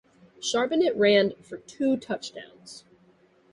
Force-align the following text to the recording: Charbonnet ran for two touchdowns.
Charbonnet 0.41 0.95
ran 0.95 1.33
for 1.43 1.57
two 1.57 1.95
touchdowns. 1.95 2.85